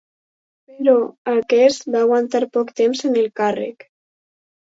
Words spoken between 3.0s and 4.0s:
en el càrrec.